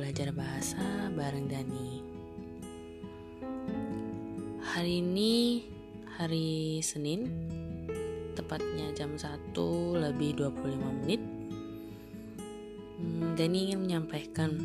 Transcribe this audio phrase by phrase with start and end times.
[0.00, 2.00] belajar bahasa bareng Dani.
[4.64, 5.60] Hari ini
[6.16, 7.28] hari Senin,
[8.32, 9.52] tepatnya jam 1
[10.00, 11.20] lebih 25 menit.
[12.96, 14.56] Hmm, Dani ingin menyampaikan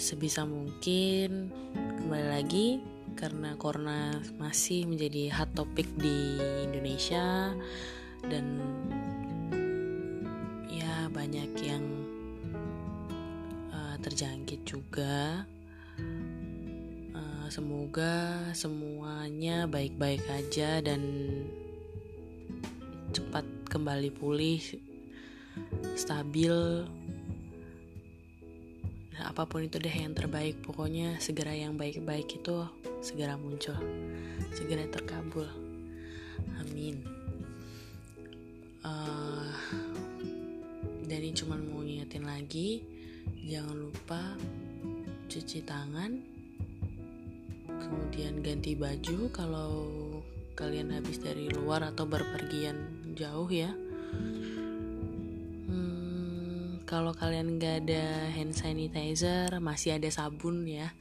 [0.00, 2.80] sebisa mungkin kembali lagi
[3.20, 7.52] karena corona masih menjadi hot topic di Indonesia
[8.32, 8.64] dan
[10.72, 12.03] ya banyak yang
[14.04, 15.48] terjangkit juga.
[17.16, 21.00] Uh, semoga semuanya baik-baik aja dan
[23.16, 24.60] cepat kembali pulih
[25.96, 26.84] stabil.
[29.14, 32.66] Nah, apa pun itu deh yang terbaik pokoknya segera yang baik-baik itu
[33.00, 33.78] segera muncul
[34.52, 35.48] segera terkabul.
[36.60, 37.00] Amin.
[38.84, 39.48] Uh,
[41.08, 42.93] Dani cuma mau ngingetin lagi
[43.44, 44.20] jangan lupa
[45.28, 46.34] cuci tangan
[47.66, 49.72] kemudian ganti baju kalau
[50.54, 52.78] kalian habis dari luar atau berpergian
[53.18, 53.74] jauh ya.
[55.66, 60.94] Hmm, kalau kalian gak ada hand sanitizer masih ada sabun ya.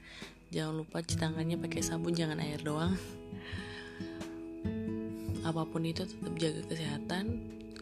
[0.50, 2.98] Jangan lupa cuci tangannya pakai sabun jangan air doang.
[5.46, 7.26] Apa pun itu tetap jaga kesehatan.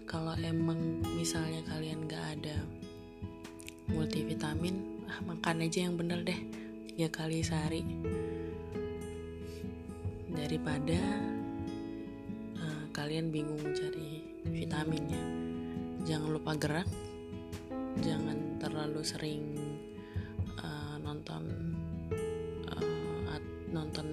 [0.03, 2.59] Kalau emang misalnya kalian gak ada
[3.89, 5.05] multivitamin.
[5.09, 6.37] Ah, makan aja yang bener deh
[6.91, 7.81] tiga kali sehari.
[10.31, 10.99] Daripada
[12.61, 15.23] uh, kalian bingung cari vitaminnya.
[16.05, 16.89] Jangan lupa gerak.
[17.99, 19.43] Jangan terlalu sering
[20.61, 21.43] uh, nonton
[22.71, 23.39] uh,
[23.71, 24.07] nonton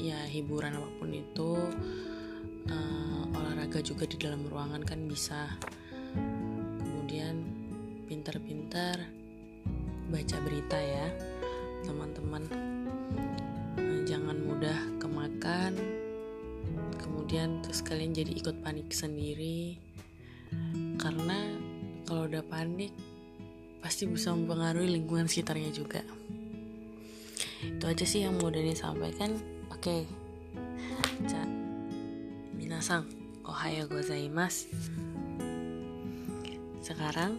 [0.00, 1.50] ya hiburan apa pun itu.
[2.70, 5.48] Uh, olahraga juga di dalam ruangan kan bisa
[8.70, 9.02] pintar-pintar
[10.14, 11.06] baca berita ya
[11.82, 12.42] teman-teman.
[13.74, 15.74] Uh, jangan mudah kemakan.
[17.02, 19.74] Kemudian terus kalian jadi ikut panik sendiri.
[21.02, 21.50] Karena
[22.06, 22.94] kalau udah panik
[23.82, 26.06] pasti bisa mempengaruhi lingkungan sekitarnya juga.
[27.66, 29.34] Itu aja sih yang mau Dani sampaikan.
[29.74, 30.06] Oke.
[30.06, 31.34] Okay.
[32.54, 33.02] minasang.
[33.42, 34.70] Ohayo gozaimasu.
[36.86, 37.34] Sekarang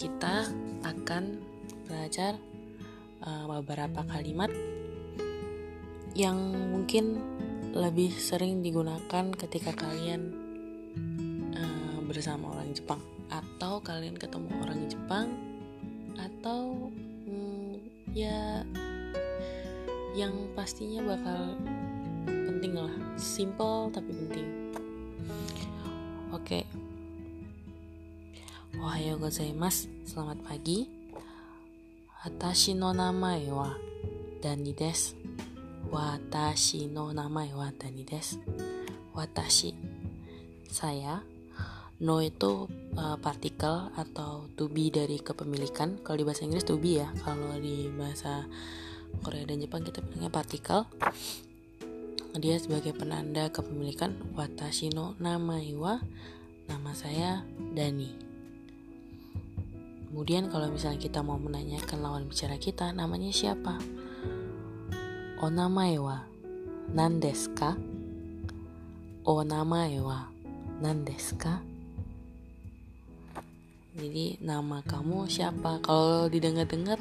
[0.00, 0.48] kita
[0.80, 1.36] akan
[1.84, 2.40] belajar
[3.20, 4.48] uh, beberapa kalimat
[6.16, 6.40] yang
[6.72, 7.20] mungkin
[7.76, 10.32] lebih sering digunakan ketika kalian
[11.52, 13.04] uh, bersama orang Jepang.
[13.28, 15.36] Atau kalian ketemu orang Jepang
[16.16, 16.88] atau
[17.28, 17.76] hmm,
[18.16, 18.64] ya
[20.16, 21.60] yang pastinya bakal
[22.24, 22.94] penting lah.
[23.20, 24.48] Simple tapi penting.
[26.32, 26.64] Oke.
[26.64, 26.89] okay.
[28.80, 30.88] Ohayo gozaimasu selamat pagi.
[32.24, 33.76] Watashi no namae wa
[34.40, 35.20] Dani desu.
[35.92, 38.40] Watashi no namae wa Dani desu.
[39.12, 39.76] Watashi.
[40.64, 41.20] Saya
[42.00, 46.00] No itu uh, partikel atau to be dari kepemilikan.
[46.00, 47.12] Kalau di bahasa Inggris to be ya.
[47.20, 48.48] Kalau di bahasa
[49.20, 50.88] Korea dan Jepang kita bilangnya partikel.
[52.32, 54.16] Dia sebagai penanda kepemilikan.
[54.32, 56.00] Watashi no namae wa.
[56.64, 57.44] Nama saya
[57.76, 58.29] Dani
[60.10, 63.78] Kemudian kalau misalnya kita mau menanyakan lawan bicara kita namanya siapa?
[65.38, 66.26] Onamae wa
[66.90, 67.78] nandesu ka?
[69.22, 70.26] Onamae wa
[70.82, 71.62] nandesu ka?
[73.94, 75.78] Jadi nama kamu siapa?
[75.86, 76.98] Kalau didengar-dengar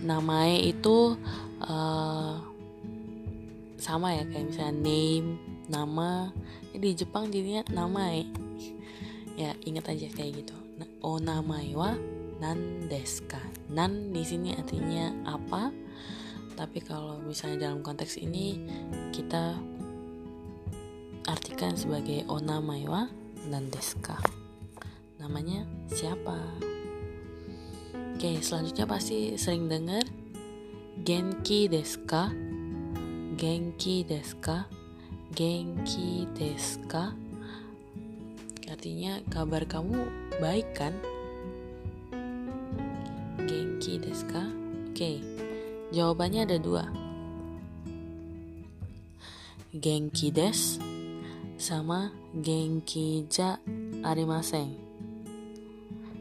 [0.00, 1.20] namae itu
[1.60, 2.40] uh,
[3.76, 5.36] sama ya kayak misalnya name,
[5.68, 6.32] nama.
[6.72, 8.24] Di Jepang jadinya namae.
[9.36, 10.56] Ya ingat aja kayak gitu.
[11.04, 11.92] Onamae wa
[12.42, 13.38] nan deska
[13.70, 15.70] nan di sini artinya apa?
[16.58, 18.58] Tapi kalau misalnya dalam konteks ini
[19.14, 19.54] kita
[21.30, 23.06] artikan sebagai onamai wa
[23.46, 24.18] nan deska
[25.22, 26.34] namanya siapa?
[28.18, 30.02] Oke selanjutnya pasti sering dengar
[31.06, 32.34] genki deska.
[33.38, 34.66] Genki deska.
[35.32, 37.14] Genki deska.
[38.66, 40.06] Artinya kabar kamu
[40.38, 40.94] baik kan
[45.02, 45.18] Oke,
[45.90, 46.86] jawabannya ada dua.
[49.74, 50.78] Genki des
[51.58, 53.58] sama genki ja
[54.06, 54.78] arimasen.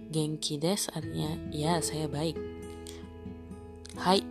[0.09, 2.33] Genki des artinya ya saya baik.
[4.01, 4.25] Hai,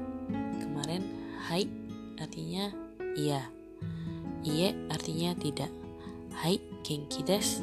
[0.58, 1.06] kemarin
[1.46, 1.70] hai
[2.18, 2.74] artinya
[3.14, 3.46] iya.
[4.42, 5.70] Iye artinya tidak.
[6.42, 7.62] Hai, genki des.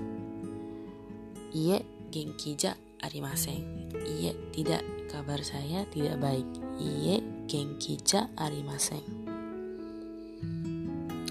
[1.52, 1.84] Iye,
[2.16, 3.92] genki ja arimasen.
[4.06, 4.84] Iye, tidak.
[5.08, 6.48] Kabar saya tidak baik.
[6.78, 9.02] Iye, genki ja arimasen.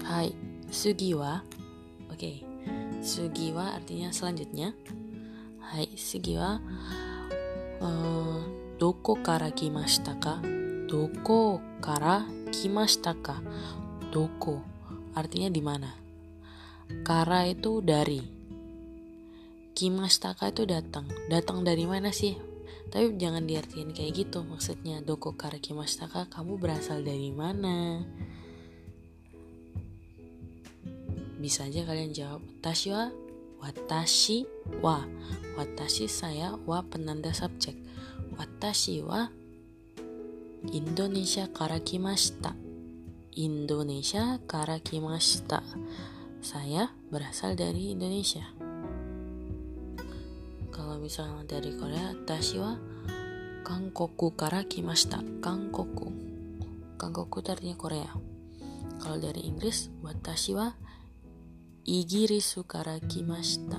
[0.07, 0.33] Hai,
[0.71, 1.43] sugi wa.
[2.09, 2.17] Oke.
[2.17, 2.37] Okay.
[3.03, 4.73] Sugi wa artinya selanjutnya.
[5.61, 6.57] Hai, sugi wa
[7.83, 8.39] uh,
[8.81, 10.41] doko kara kimashita ka?
[10.87, 13.37] Doko kara kimashita ka?
[14.09, 14.63] Doko
[15.13, 15.91] artinya di mana?
[17.03, 18.36] Kara itu dari.
[19.77, 21.05] Kimashitaka itu datang.
[21.29, 22.33] Datang dari mana sih?
[22.89, 24.41] Tapi jangan diartikan kayak gitu.
[24.41, 28.01] Maksudnya doko kara kimashitaka, kamu berasal dari mana?
[31.37, 32.41] Bisa aja kalian jawab.
[32.41, 33.05] Watashi wa
[33.61, 34.37] watashi
[34.81, 35.05] wa.
[35.61, 37.77] Watashi saya wa penanda subjek.
[38.33, 39.29] Watashi wa
[40.73, 42.57] Indonesia kara kimashita.
[43.37, 45.61] Indonesia kara kimashita.
[46.41, 48.57] Saya berasal dari Indonesia
[51.07, 52.77] みさんはデリコで、私は？
[53.63, 55.23] 韓国から来ました。
[55.41, 56.11] 韓国。
[56.97, 58.07] 韓国だりにこれや。
[58.99, 60.75] カルデリイングリス、私は？
[61.85, 63.77] イギリスから来ました。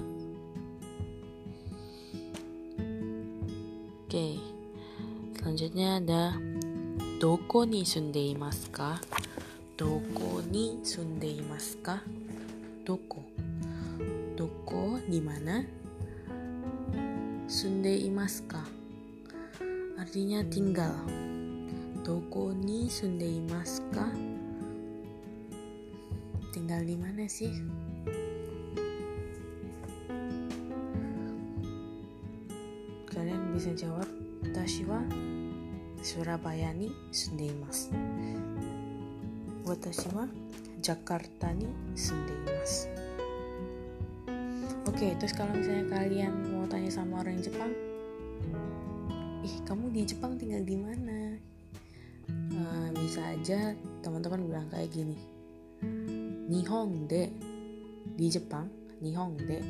[4.09, 4.39] OK。
[5.45, 6.01] そしてね、
[7.21, 9.03] どこに住んでいますか？
[9.77, 12.01] どこに住んでいますか？
[12.87, 13.23] どこ？
[14.35, 15.63] どこにまな、
[17.49, 18.61] sunde imaska
[19.97, 20.93] artinya tinggal.
[22.05, 24.05] Toko ni sunde imaska
[26.53, 27.49] tinggal di mana sih?
[33.09, 34.09] Kalian bisa jawab
[34.53, 35.01] tashi wa
[36.05, 37.97] Surabaya ni sunde imasu
[39.65, 40.29] watashi wa
[40.85, 41.65] Jakarta ni
[41.97, 42.98] sunde imasu
[44.99, 47.71] Oke, terus kalau misalnya kalian mau tanya sama orang Jepang,
[49.47, 51.39] ih kamu di Jepang tinggal di mana?
[52.51, 55.15] Uh, bisa aja teman-teman bilang kayak gini,
[56.51, 57.31] Nihon de
[58.19, 58.67] di Jepang,
[58.99, 59.63] Nihon de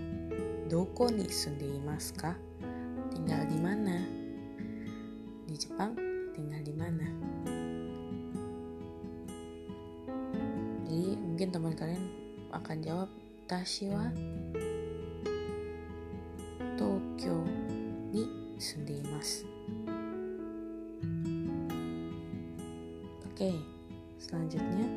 [0.73, 2.33] doko ni sunde imasu ka?
[3.13, 4.01] Tinggal di mana?
[5.45, 5.93] Di Jepang
[6.33, 7.05] tinggal di mana?
[10.89, 12.05] Jadi mungkin teman kalian
[12.49, 13.13] akan jawab
[13.45, 13.93] Tashi
[24.79, 24.91] selanjutnya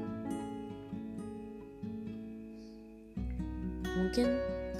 [3.97, 4.27] mungkin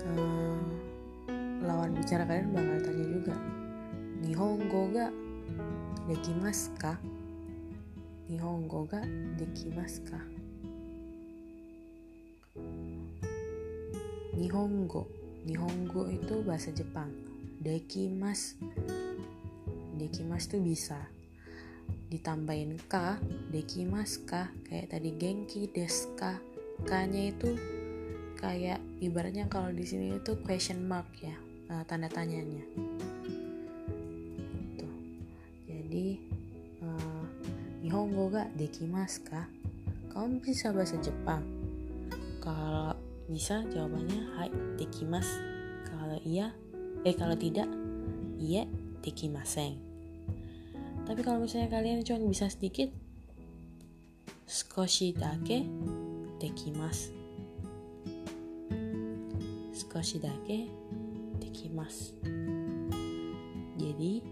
[0.05, 0.59] uh,
[1.65, 3.35] lawan bicara kalian bakal tanya juga
[4.21, 5.09] Nihongo ga
[6.05, 6.93] dekimasu ka?
[8.29, 9.01] Nihongo ga
[9.41, 10.21] dekimasu ka?
[14.37, 15.09] Nihongo
[15.41, 17.09] Nihongo itu bahasa Jepang.
[17.57, 18.57] Dekimas.
[19.97, 21.01] Dekimas tuh bisa.
[22.11, 23.23] Ditambahin ka,
[23.55, 26.43] dekimas ka, kayak tadi genki deska.
[26.83, 27.55] K-nya itu
[28.35, 31.31] kayak ibaratnya kalau di sini itu question mark ya,
[31.71, 32.67] uh, tanda tanyanya.
[34.75, 34.95] Tuh.
[35.71, 36.19] Jadi
[36.83, 37.23] uh,
[37.79, 39.47] Nihongo ga dekimasu ka?
[40.11, 41.47] Kamu bisa bahasa Jepang?
[42.43, 42.91] Kalau
[43.31, 45.31] bisa jawabannya hai dekimas.
[45.87, 46.51] Kalau iya,
[47.07, 47.71] eh kalau tidak,
[48.35, 48.67] iya
[48.99, 49.90] dekimaseng.
[51.11, 52.87] Tapi kalau misalnya kalian cuma bisa sedikit,
[54.47, 55.67] skoshi dake
[56.39, 57.11] dekimas.
[59.75, 60.71] Skoshi dake
[61.43, 62.15] dekimas.
[63.75, 64.23] Jadi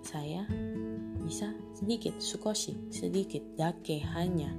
[0.00, 0.48] saya
[1.20, 4.56] bisa sedikit, sukoshi, sedikit, dake hanya,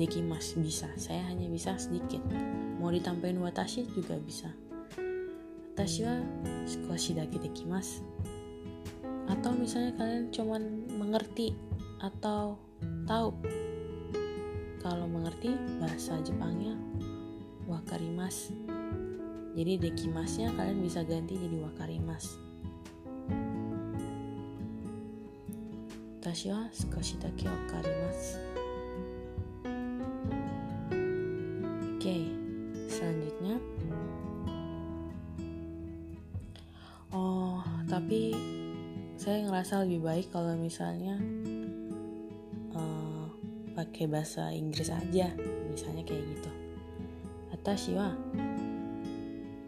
[0.00, 2.24] dekimas bisa, saya hanya bisa sedikit
[2.80, 4.48] mau ditambahin watashi juga bisa
[5.76, 6.16] watashi wa
[6.64, 8.00] sukoshi dake dekimasu
[9.26, 10.62] atau misalnya kalian cuman
[10.96, 11.54] mengerti
[12.02, 12.58] atau
[13.06, 13.34] tahu.
[14.82, 15.50] Kalau mengerti
[15.82, 16.78] bahasa Jepangnya
[17.66, 18.54] wakarimas
[19.58, 22.38] jadi dekimasnya kalian bisa ganti jadi wakarimas
[26.26, 28.36] watashi wa sukoshi dake wakarimasu.
[31.96, 32.28] Oke
[32.90, 33.56] selanjutnya.
[37.14, 38.36] Oh tapi
[39.26, 41.18] saya ngerasa lebih baik kalau misalnya
[42.78, 43.26] uh,
[43.74, 45.34] pakai bahasa Inggris aja
[45.66, 46.50] misalnya kayak gitu.
[47.50, 48.14] Atashi wa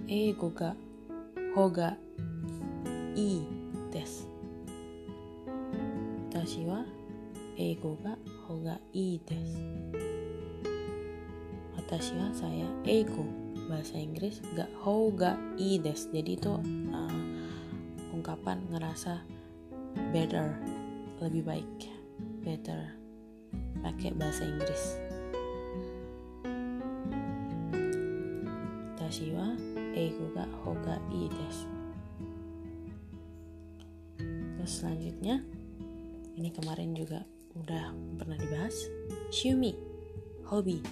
[0.06, 0.78] eigo ga
[1.58, 1.98] hoga
[3.18, 3.42] i
[3.90, 4.30] des
[6.30, 6.86] atashi wa
[7.58, 8.14] eigo ga
[8.46, 9.58] hoga i des
[11.74, 13.26] watashi wa saya eigo
[13.66, 14.70] bahasa Inggris ga
[15.58, 16.54] i des jadi itu
[16.94, 17.18] uh,
[18.14, 19.37] ungkapan ngerasa
[20.12, 20.56] better.
[21.18, 21.72] Lebih baik.
[22.44, 22.94] Better.
[23.80, 24.84] Pakai bahasa Inggris.
[29.00, 29.56] Tashi wa
[29.96, 31.68] eigo ga hoga ii desu.
[34.58, 35.40] Terus selanjutnya
[36.36, 37.24] ini kemarin juga
[37.56, 38.76] udah pernah dibahas.
[39.32, 39.72] Shumi
[40.44, 40.84] hobi.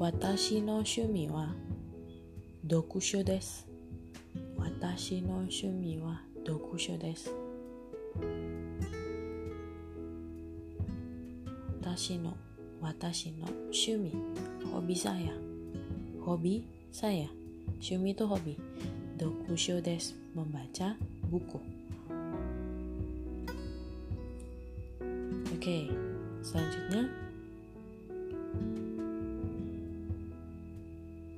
[0.00, 1.52] Watashi no shumi wa
[2.64, 3.67] dokusho desu.
[4.58, 7.30] Watashi no shumi wa dokusho desu.
[11.78, 12.34] Watashi no,
[12.82, 14.12] watashi no shumi,
[14.72, 15.32] hobi saya.
[16.24, 17.28] Hobi saya.
[17.80, 18.56] Shumi itu hobi.
[19.18, 20.96] Dokusho desu, membaca
[21.30, 21.60] buku.
[25.54, 25.90] Oke,
[26.42, 27.10] selanjutnya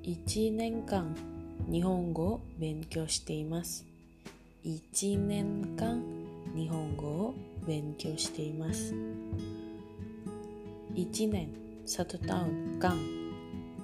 [0.04, 1.29] 1年間
[1.69, 3.85] 日本語を勉強しています
[4.65, 6.01] 1年間
[6.55, 7.35] 日本語を
[7.65, 8.93] 勉強しています
[10.95, 12.97] 1年satu tahun kang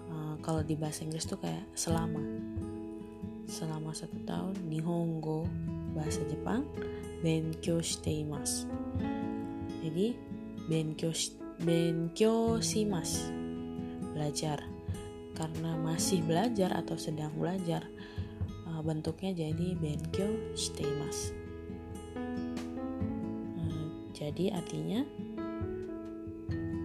[0.09, 2.17] uh, kalau di bahasa Inggris tuh kayak selama
[3.45, 5.45] selama satu tahun nihongo
[5.93, 6.65] bahasa Jepang
[7.21, 8.65] benkyou shite imasu
[9.85, 10.17] jadi
[10.65, 11.13] benkyou
[11.61, 13.29] benkyou shimasu
[14.17, 14.65] belajar
[15.36, 17.84] karena masih belajar atau sedang belajar
[18.66, 21.36] uh, bentuknya jadi benkyo shiteimasu
[23.60, 25.04] uh, jadi artinya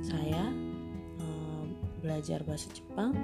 [0.04, 0.52] saya
[1.24, 1.64] uh,
[2.04, 3.16] belajar bahasa Jepang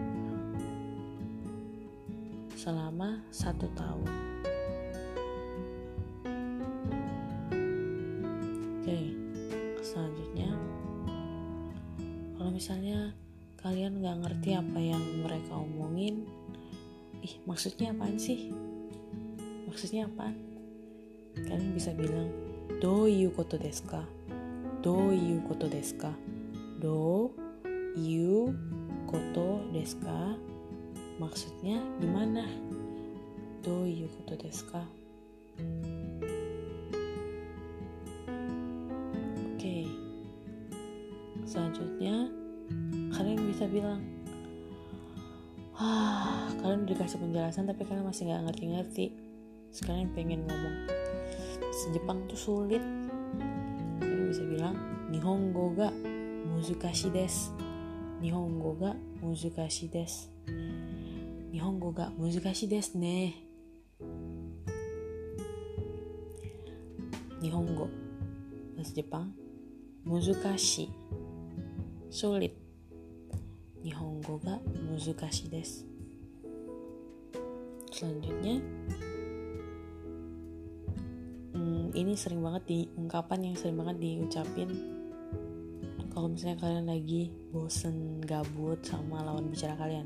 [2.57, 4.09] selama satu tahun.
[8.81, 8.99] Oke
[9.85, 10.49] selanjutnya
[12.33, 13.13] kalau misalnya
[13.57, 16.29] kalian nggak ngerti apa yang mereka omongin.
[17.25, 18.53] Ih maksudnya apaan sih?
[19.65, 20.31] Maksudnya apa
[21.37, 22.33] kalian bisa bilang
[22.81, 24.01] do you koto desu ka?
[24.85, 26.13] Do you koto desu ka?
[26.77, 27.33] Do
[27.97, 28.53] you
[29.09, 30.37] koto desu ka?
[31.17, 32.45] Maksudnya gimana?
[33.65, 34.85] Do you koto desu ka?
[39.57, 39.89] Oke.
[41.49, 42.29] Selanjutnya
[43.57, 44.05] bisa bilang
[45.81, 49.05] ah kalian udah dikasih penjelasan tapi kalian masih nggak ngerti-ngerti.
[49.73, 50.77] Sekarang pengen ngomong.
[51.73, 52.85] Sejepang tuh sulit.
[53.97, 54.77] Kalian bisa bilang
[55.09, 55.89] nihongo ga
[56.53, 57.49] muzukashi desu.
[58.21, 58.93] Nihongo ga
[59.25, 60.29] muzukashi desu.
[61.49, 63.33] Nihongo ga muzukashi desu ne.
[67.41, 67.89] Nihongo
[68.77, 69.33] bahasa Jepang
[70.05, 70.93] muzukashi
[72.13, 72.66] sulit
[73.87, 75.87] Nihongo ga muzukashi desu.
[77.87, 78.59] Selanjutnya,
[81.55, 84.75] hmm, ini sering banget di ungkapan yang sering banget diucapin.
[86.11, 90.03] Kalau misalnya kalian lagi bosen gabut sama lawan bicara kalian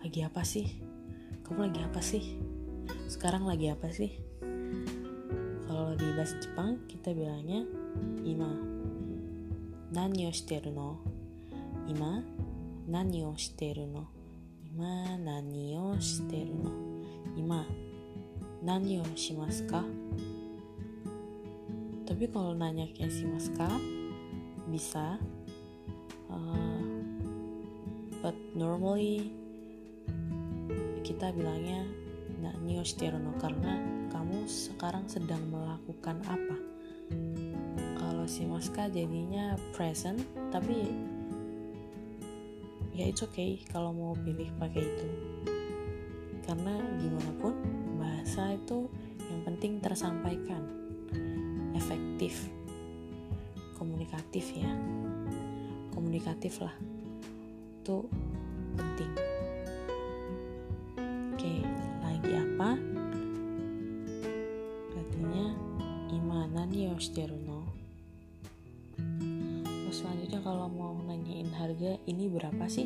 [0.00, 0.80] lagi apa sih?
[1.44, 2.40] Kamu lagi apa sih?
[3.04, 4.16] Sekarang lagi apa sih?
[5.68, 7.68] Kalau di bahasa Jepang kita bilangnya
[8.24, 8.48] ima.
[9.92, 11.04] Nani o shiteru no?
[11.84, 12.24] Ima
[12.89, 14.07] 何をしてるの
[14.63, 16.71] 今何をしてるの
[17.35, 17.65] 今
[18.63, 19.83] 何をしますか
[22.05, 23.67] tapi kalau nanya kayak si Maska
[24.69, 25.17] bisa
[26.29, 26.81] uh,
[28.21, 29.33] but normally
[31.01, 31.83] kita bilangnya
[32.39, 33.81] nani no karena
[34.13, 36.57] kamu sekarang sedang melakukan apa
[37.97, 40.21] kalau si Maska jadinya present
[40.53, 40.93] tapi
[43.00, 45.08] ya it's okay kalau mau pilih pakai itu.
[46.44, 47.56] Karena gimana pun
[47.96, 48.92] bahasa itu
[49.24, 50.60] yang penting tersampaikan.
[51.72, 52.52] Efektif.
[53.80, 54.68] Komunikatif ya.
[55.96, 56.76] Komunikatif lah.
[57.80, 58.04] Itu
[58.76, 59.12] penting.
[61.32, 61.64] Oke
[62.04, 62.76] lagi apa?
[64.92, 65.46] Artinya
[66.12, 66.92] imana nih
[71.70, 72.82] harga ini berapa sih?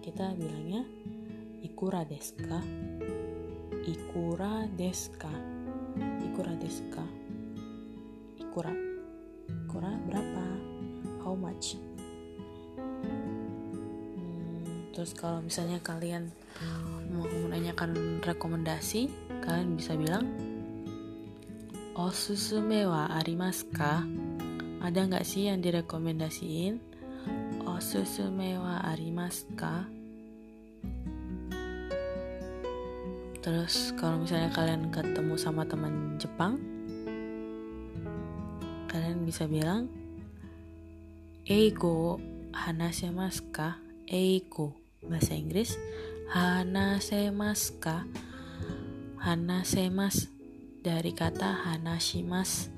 [0.00, 0.88] Kita bilangnya
[1.60, 2.64] ikura deska
[3.84, 5.28] ikura deska
[6.24, 6.56] ikura.
[6.56, 7.04] Deska
[8.40, 8.72] ikura
[9.52, 10.44] ikura berapa?
[11.20, 11.76] How much?
[14.16, 16.32] Hmm, terus kalau misalnya kalian
[17.12, 19.12] mau menanyakan rekomendasi
[19.44, 20.24] kalian bisa bilang
[22.00, 24.08] osusume wa arimasu ka
[24.80, 26.89] ada nggak sih yang direkomendasiin?
[27.80, 29.88] Osusume wa arimasu ka?
[33.40, 36.60] terus kalau misalnya kalian ketemu sama teman Jepang
[38.84, 39.88] kalian bisa bilang
[41.48, 42.20] Eigo
[42.52, 43.80] hanasemasu ka?
[44.04, 45.80] Eigo bahasa Inggris
[46.36, 48.04] hanasemasu ka?
[49.24, 50.28] Hanasemas
[50.84, 52.68] dari kata hanashimas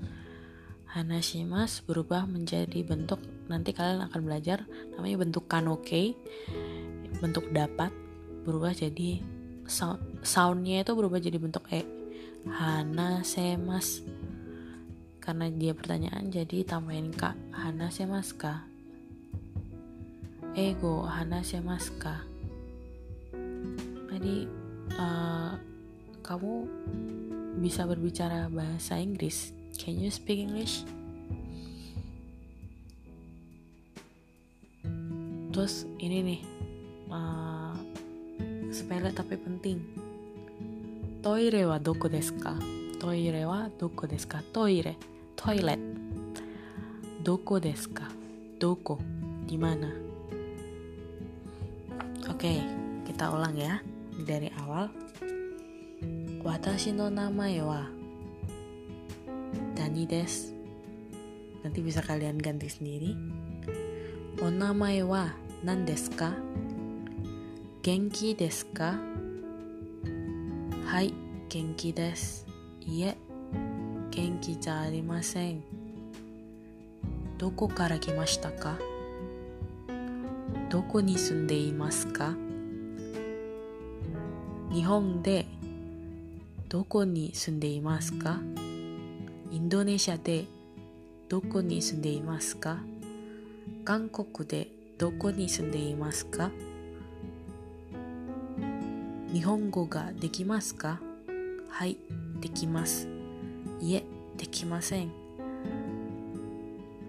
[0.94, 3.18] hanashimas berubah menjadi bentuk
[3.50, 6.14] nanti kalian akan belajar namanya bentuk kanoke
[7.18, 7.90] bentuk dapat
[8.42, 9.22] berubah jadi
[9.66, 11.82] sound soundnya itu berubah jadi bentuk e
[12.42, 14.02] Hana semas.
[15.22, 18.66] Karena dia pertanyaan jadi tambahin kak Hana semas ka
[20.58, 22.26] ego Hana semas ka
[24.10, 24.50] jadi
[24.98, 25.54] uh,
[26.26, 26.66] kamu
[27.62, 29.54] bisa berbicara bahasa Inggris.
[29.78, 30.82] Can you speak English
[35.52, 36.40] terus ini nih
[37.12, 37.76] uh,
[38.72, 39.78] sepele tapi penting.
[41.22, 42.56] Toire wa doko desu ka?
[42.98, 44.40] Toire wa doko desu ka?
[44.50, 44.96] Toire,
[45.38, 45.78] toilet.
[47.22, 48.08] Doko desu ka?
[48.58, 48.98] Doko,
[49.46, 49.92] di mana?
[52.26, 52.58] Oke,
[53.06, 53.78] kita ulang ya
[54.24, 54.90] dari awal.
[56.42, 57.86] Watashi no namae wa
[59.78, 60.50] Dani desu.
[61.62, 63.14] Nanti bisa kalian ganti sendiri.
[64.42, 65.06] O namae
[65.62, 66.34] wa nan desu ka?
[67.82, 68.98] 元気ですか？
[70.84, 71.14] はい、
[71.48, 72.48] 元気です。
[72.80, 73.16] いえ、
[74.10, 75.62] 元気じゃありません。
[77.38, 78.76] どこから来ましたか？
[80.68, 82.34] どこに住んでいますか？
[84.72, 85.46] 日本で
[86.68, 88.40] どこに住んでいますか？
[89.52, 90.46] インドネシアで
[91.28, 92.78] どこに住んでいますか？
[93.84, 94.66] 韓国で
[95.02, 96.52] どこに住んでいますか？
[99.32, 101.00] 日本語ができますか？
[101.68, 101.98] はい、
[102.40, 103.08] できます。
[103.80, 104.04] いえ、
[104.38, 105.10] できません。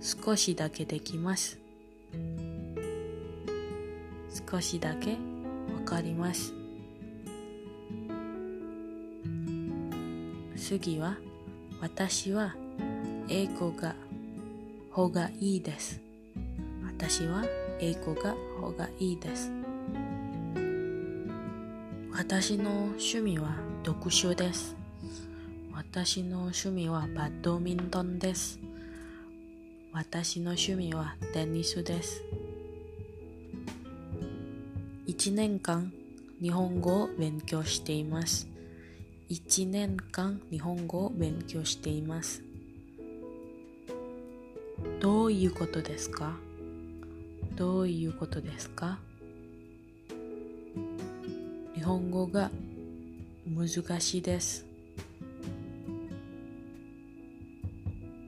[0.02, 1.60] 少しだけできます。
[4.50, 5.18] 少しだけわ
[5.86, 6.52] かります。
[10.58, 11.18] 次は、
[11.80, 12.56] 私は
[13.30, 13.94] 英語が
[14.90, 16.02] 方がいいです。
[16.88, 17.46] 私は
[17.86, 19.52] 英語が方がいいです。
[22.13, 24.78] 私の趣味は読書です。
[25.74, 28.58] 私の趣味はバドミントンです。
[29.91, 32.24] 私の趣味はテニスです。
[35.08, 35.91] 1年間
[36.41, 38.48] 日本語を勉強しています。
[39.30, 42.43] 1年間日本語を勉強しています。
[45.02, 46.38] どういうことですか？
[47.56, 48.98] どういうことですか？
[51.76, 52.50] 日本語が
[53.48, 53.68] 難
[54.02, 54.66] しいです。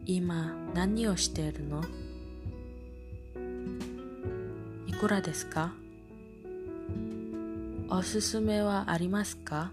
[0.06, 1.84] 今何をしているの？
[4.86, 5.74] いくらですか？
[7.90, 9.72] おすすめはありますか？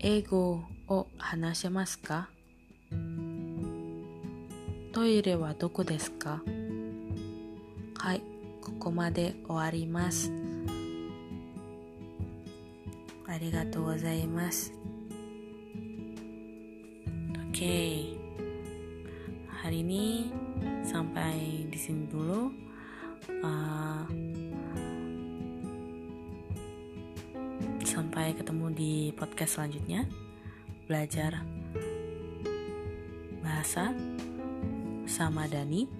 [0.00, 2.28] 英語を話せますか？
[4.92, 6.42] トイレはどこですか？
[7.99, 8.21] はい、
[8.61, 10.31] ここまで終わります。
[13.35, 14.71] ありがとうございます
[17.51, 18.15] Oke okay.
[19.59, 20.31] Hari ini
[20.87, 22.47] Sampai di sini dulu
[23.43, 24.07] uh,
[27.83, 30.07] Sampai ketemu di podcast selanjutnya
[30.87, 31.43] Belajar
[33.43, 33.91] Bahasa
[35.11, 35.98] Sama Dani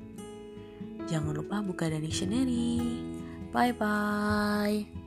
[1.10, 2.78] Jangan lupa buka The Dictionary.
[3.50, 4.99] Bye bye